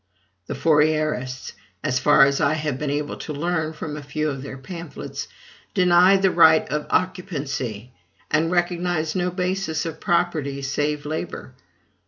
[0.47, 1.53] The Fourierists
[1.83, 5.27] as far as I have been able to learn from a few of their pamphlets
[5.75, 7.91] deny the right of occupancy,
[8.31, 11.53] and recognize no basis of property save labor.